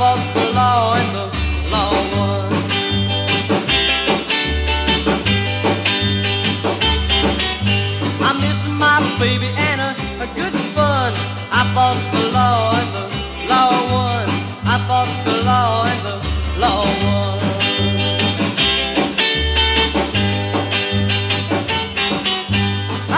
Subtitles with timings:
[0.00, 1.26] fought the law and the
[1.68, 2.52] law won.
[8.28, 9.90] I miss my baby and a,
[10.24, 11.12] a good fun.
[11.52, 13.04] I fought the law and the
[13.52, 14.26] law won.
[14.64, 16.16] I fought the law and the
[16.62, 17.38] law won.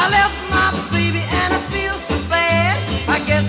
[0.02, 2.76] I left my baby and I feel so bad.
[3.08, 3.46] I guess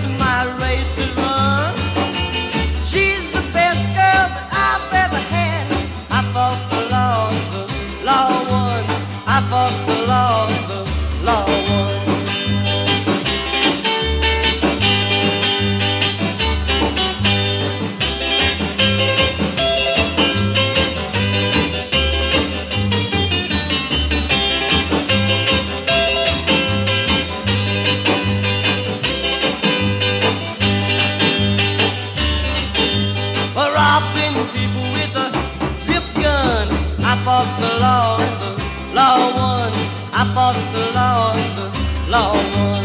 [37.24, 38.50] fought the law the
[38.92, 39.72] law won.
[40.12, 41.66] I fought the law the
[42.12, 42.84] law won.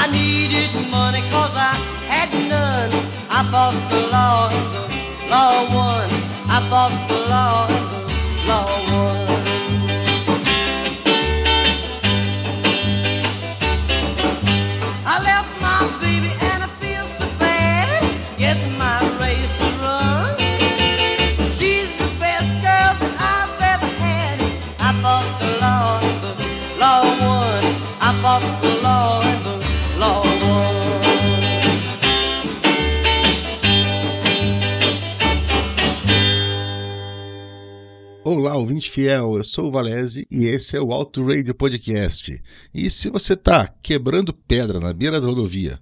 [0.00, 1.74] I needed money cause I
[2.12, 2.92] had none.
[3.28, 4.82] I fought the law the
[5.28, 6.08] law won.
[6.48, 9.07] I fought the law the law won.
[38.24, 42.42] Olá, ouvinte fiel, eu sou o Valese e esse é o Auto Radio Podcast.
[42.72, 45.78] E se você está quebrando pedra na beira da rodovia,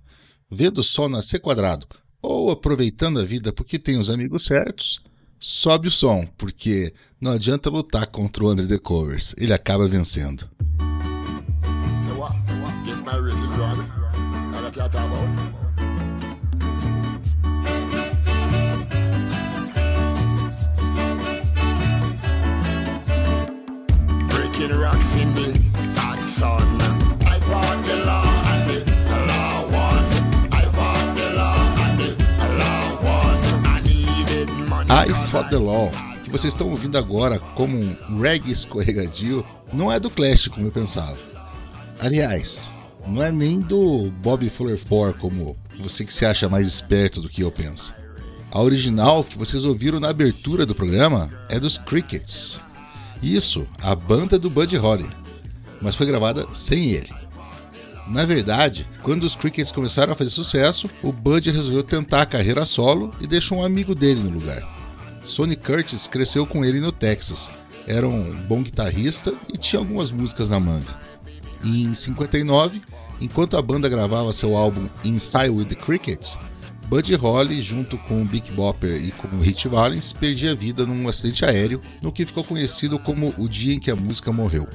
[0.50, 1.86] vendo o sol nascer quadrado
[2.26, 5.00] ou aproveitando a vida porque tem os amigos certos,
[5.38, 10.48] sobe o som, porque não adianta lutar contra o Under the Covers, ele acaba vencendo.
[12.02, 12.34] So what?
[12.84, 13.16] Yes, my
[35.36, 35.90] Fought the Law,
[36.24, 40.72] que vocês estão ouvindo agora como um reggae escorregadio, não é do Clash como eu
[40.72, 41.18] pensava.
[42.00, 42.72] Aliás,
[43.06, 47.28] não é nem do Bob Fuller 4 como você que se acha mais esperto do
[47.28, 47.92] que eu penso.
[48.50, 52.62] A original que vocês ouviram na abertura do programa é dos Crickets.
[53.22, 55.10] Isso, a banda do Buddy Holly,
[55.82, 57.12] mas foi gravada sem ele.
[58.08, 62.64] Na verdade, quando os Crickets começaram a fazer sucesso, o Buddy resolveu tentar a carreira
[62.64, 64.75] solo e deixou um amigo dele no lugar.
[65.26, 67.50] Sonny Curtis cresceu com ele no Texas,
[67.84, 70.96] era um bom guitarrista e tinha algumas músicas na manga.
[71.64, 72.80] Em 59,
[73.20, 76.38] enquanto a banda gravava seu álbum Inside with the Crickets,
[76.88, 81.44] Buddy Holly, junto com Big Bopper e com Rich Valens, perdia a vida num acidente
[81.44, 84.68] aéreo, no que ficou conhecido como o dia em que a música morreu.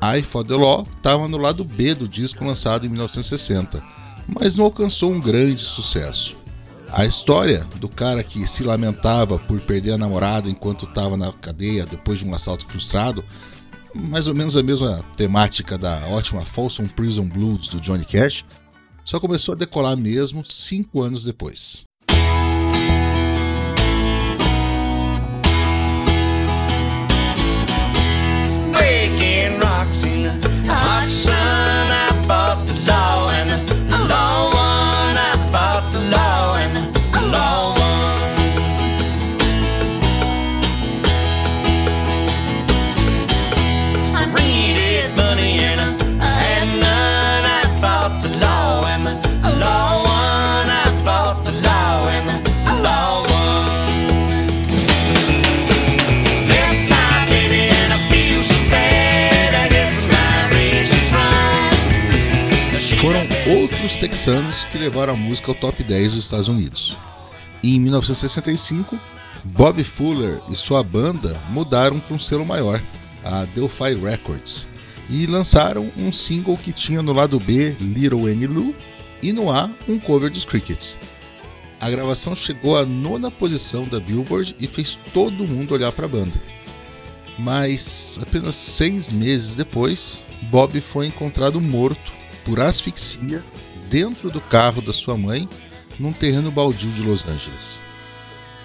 [0.00, 3.82] I For The Law estava no lado B do disco lançado em 1960,
[4.28, 6.43] mas não alcançou um grande sucesso.
[6.96, 11.84] A história do cara que se lamentava por perder a namorada enquanto estava na cadeia
[11.84, 13.24] depois de um assalto frustrado,
[13.92, 18.44] mais ou menos a mesma temática da ótima Folsom Prison Blues do Johnny Cash,
[19.04, 21.82] só começou a decolar mesmo cinco anos depois.
[28.70, 30.43] breaking rocks in
[64.24, 66.96] texanos que levaram a música ao top 10 dos Estados Unidos.
[67.62, 68.98] E em 1965,
[69.44, 72.82] Bob Fuller e sua banda mudaram para um selo maior,
[73.22, 74.66] a Delphi Records,
[75.10, 78.74] e lançaram um single que tinha no lado B Little Annie Lou
[79.22, 80.98] e no A um cover dos Crickets.
[81.78, 86.08] A gravação chegou à nona posição da Billboard e fez todo mundo olhar para a
[86.08, 86.40] banda.
[87.38, 92.10] Mas apenas seis meses depois, Bob foi encontrado morto
[92.42, 93.44] por asfixia
[93.94, 95.48] dentro do carro da sua mãe
[96.00, 97.80] num terreno baldio de Los Angeles.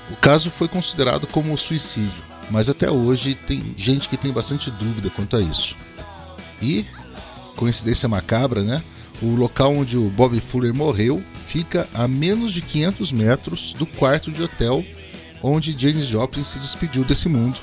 [0.10, 5.08] O caso foi considerado como suicídio, mas até hoje tem gente que tem bastante dúvida
[5.12, 5.76] quanto a isso.
[6.60, 6.84] E,
[7.56, 8.84] coincidência macabra, né?
[9.22, 14.32] O local onde o Bob Fuller morreu fica a menos de 500 metros do quarto
[14.32, 14.84] de hotel
[15.44, 17.60] onde Janis Joplin se despediu desse mundo,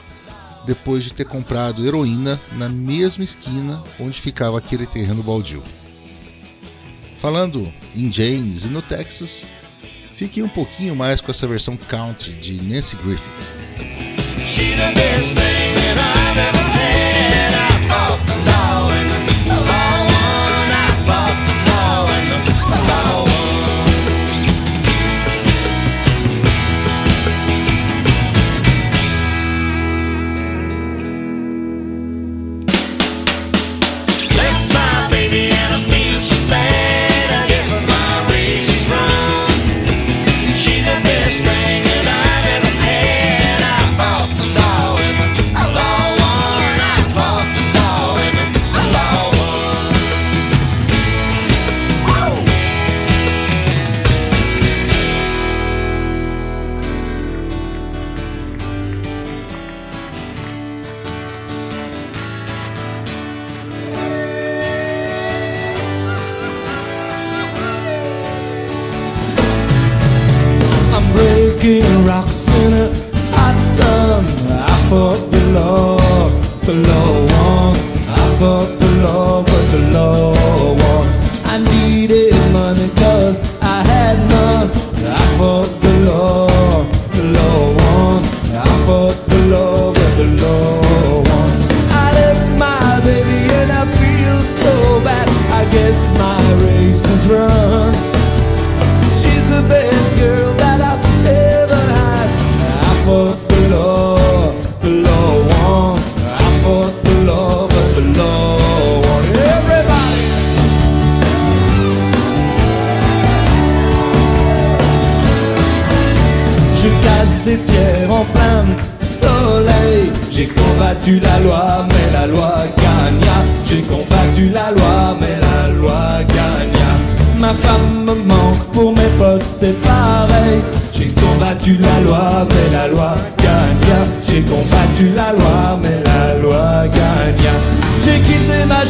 [0.64, 5.64] depois de ter comprado heroína na mesma esquina onde ficava aquele terreno baldio.
[7.18, 9.46] Falando em Janis e no Texas,
[10.12, 13.52] fiquem um pouquinho mais com essa versão country de Nancy Griffith.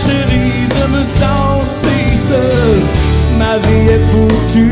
[0.05, 0.67] Me.
[3.39, 4.67] Ma vie est foutue.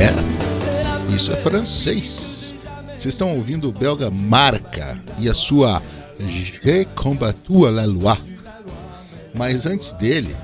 [0.00, 2.54] É, isso é francês.
[2.86, 5.82] Vocês estão ouvindo o belga Marca e a sua
[6.18, 8.16] Je combattu la loi.
[9.34, 10.34] Mas antes dele,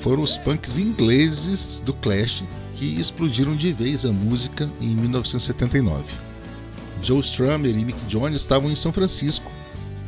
[0.00, 2.44] foram os punks ingleses do Clash
[2.76, 6.02] que explodiram de vez a música em 1979.
[7.02, 9.50] Joe Strummer e Mick Jones estavam em São Francisco,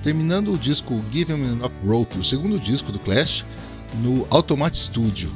[0.02, 3.44] terminando o disco Give 'Em Enough Rope, o segundo disco do Clash,
[4.02, 5.30] no Automat Studio,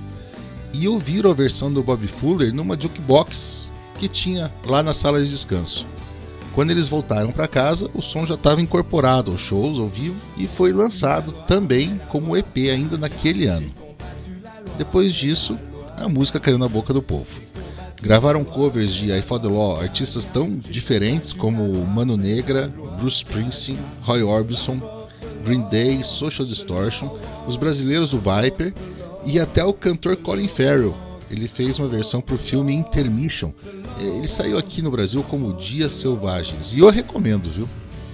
[0.73, 5.31] e ouviram a versão do Bob Fuller numa jukebox que tinha lá na sala de
[5.31, 5.87] descanso.
[6.55, 10.47] Quando eles voltaram para casa, o som já estava incorporado aos shows ao vivo e
[10.47, 13.69] foi lançado também como EP ainda naquele ano.
[14.79, 15.59] Depois disso,
[15.97, 17.27] a música caiu na boca do povo.
[18.05, 23.79] Gravaram covers de I Fought the Law, artistas tão diferentes como Mano Negra, Bruce Springsteen,
[24.03, 24.79] Roy Orbison,
[25.43, 27.09] Green Day, Social Distortion,
[27.49, 28.75] os brasileiros do Viper
[29.25, 30.95] e até o cantor Colin Farrell.
[31.31, 33.53] Ele fez uma versão para o filme Intermission.
[33.99, 37.67] Ele saiu aqui no Brasil como Dias Selvagens e eu recomendo, viu?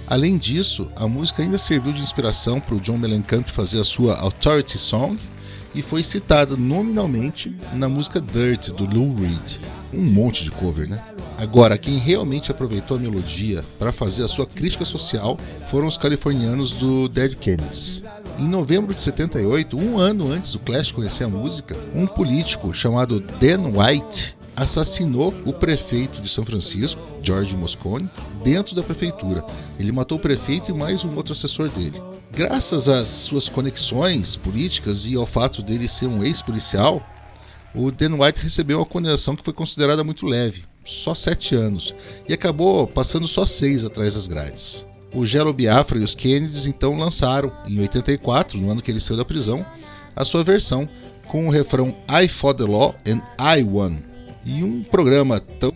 [0.07, 4.17] Além disso, a música ainda serviu de inspiração para o John Mellencamp fazer a sua
[4.19, 5.19] Authority Song
[5.73, 9.59] e foi citada nominalmente na música Dirt do Lou Reed.
[9.93, 11.03] Um monte de cover, né?
[11.37, 15.37] Agora, quem realmente aproveitou a melodia para fazer a sua crítica social
[15.69, 18.03] foram os californianos do Dead Kennedys.
[18.37, 23.19] Em novembro de 78, um ano antes do Clash conhecer a música, um político chamado
[23.39, 28.09] Dan White assassinou o prefeito de São Francisco, George Moscone,
[28.43, 29.43] dentro da prefeitura.
[29.79, 32.10] Ele matou o prefeito e mais um outro assessor dele.
[32.33, 37.05] Graças às suas conexões políticas e ao fato dele ser um ex-policial,
[37.75, 41.93] o Dan White recebeu uma condenação que foi considerada muito leve, só sete anos,
[42.27, 44.87] e acabou passando só seis atrás das grades.
[45.13, 49.17] O Gelo Biafra e os Kennedys então lançaram, em 84, no ano que ele saiu
[49.17, 49.65] da prisão,
[50.15, 50.87] a sua versão
[51.27, 53.97] com o refrão I fought the law and I won.
[54.45, 55.73] E um programa tão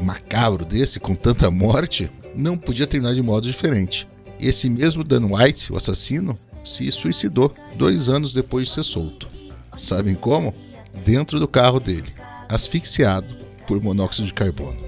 [0.00, 4.08] macabro desse, com tanta morte, não podia terminar de modo diferente.
[4.40, 9.28] Esse mesmo Dan White, o assassino, se suicidou dois anos depois de ser solto.
[9.78, 10.54] Sabem como?
[11.04, 12.12] dentro do carro dele,
[12.48, 14.78] asfixiado por monóxido de carbono.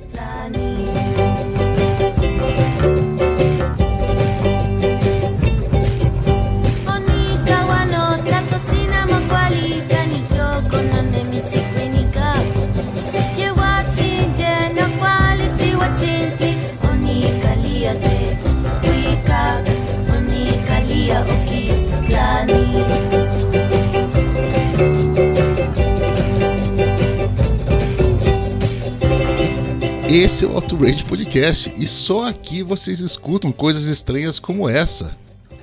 [30.53, 35.17] O Outrage Podcast e só aqui vocês escutam coisas estranhas como essa.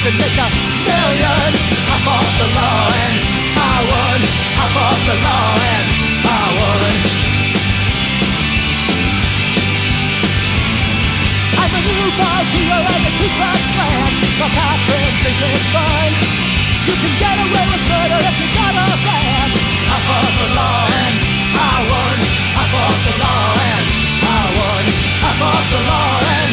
[0.00, 0.48] To make a
[0.88, 1.52] million.
[1.92, 3.16] I fought the law and
[3.52, 4.20] I won.
[4.24, 5.86] I fought the law and
[6.24, 6.92] I won.
[11.60, 14.12] I'm a new ball hero and a Ku Klux Klan.
[14.40, 16.10] My conference is fun.
[16.88, 19.48] You can get away with murder if you got a plan.
[19.52, 21.16] I fought the law and
[21.60, 22.16] I won.
[22.56, 23.84] I fought the law and
[24.24, 24.84] I won.
[25.28, 26.49] I fought the law and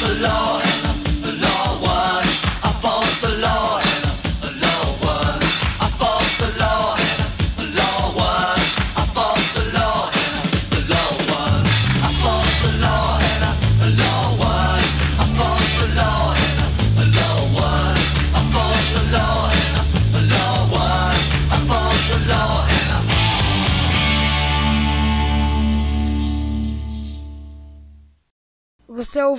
[0.00, 0.59] the law.